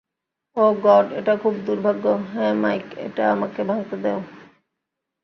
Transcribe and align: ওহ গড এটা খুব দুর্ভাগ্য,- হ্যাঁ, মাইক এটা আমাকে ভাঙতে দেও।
ওহ 0.57 0.73
গড 0.83 1.05
এটা 1.11 1.33
খুব 1.35 1.53
দুর্ভাগ্য,- 1.65 2.05
হ্যাঁ, 2.33 2.53
মাইক 2.55 2.85
এটা 2.97 3.23
আমাকে 3.31 3.61
ভাঙতে 3.63 3.95
দেও। 3.97 4.19